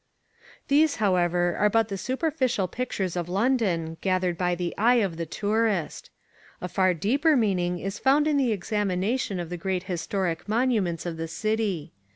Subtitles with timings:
[0.67, 5.27] These, however, are but the superficial pictures of London, gathered by the eye of the
[5.27, 6.09] tourist.
[6.59, 11.17] A far deeper meaning is found in the examination of the great historic monuments of
[11.17, 11.93] the city.